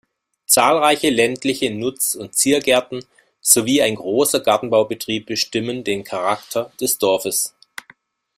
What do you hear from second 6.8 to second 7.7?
des Dorfes.